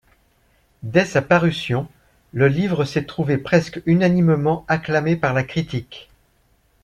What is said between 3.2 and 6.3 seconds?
presque unanimement acclamé par la critique.